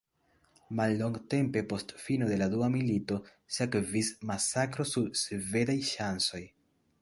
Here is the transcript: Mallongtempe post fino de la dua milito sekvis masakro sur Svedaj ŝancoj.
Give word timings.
Mallongtempe 0.77 1.61
post 1.73 1.93
fino 2.05 2.29
de 2.31 2.37
la 2.43 2.47
dua 2.53 2.69
milito 2.77 3.19
sekvis 3.59 4.11
masakro 4.31 4.89
sur 4.95 5.13
Svedaj 5.27 5.77
ŝancoj. 5.93 6.43